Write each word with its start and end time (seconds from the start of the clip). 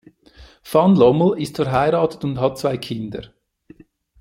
Van 0.71 0.95
Lommel 0.95 1.39
ist 1.39 1.57
verheiratet 1.57 2.23
und 2.23 2.39
hat 2.39 2.57
zwei 2.57 2.75
Kinder. 2.79 3.35